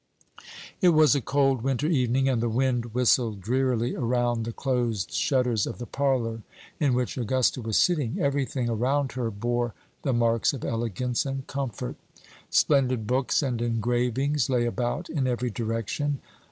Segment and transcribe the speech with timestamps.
[0.81, 5.67] It was a cold winter evening, and the wind whistled drearily around the closed shutters
[5.67, 6.41] of the parlor
[6.79, 8.17] in which Augusta was sitting.
[8.19, 11.97] Every thing around her bore the marks of elegance and comfort.
[12.49, 16.19] Splendid books and engravings lay about in every direction.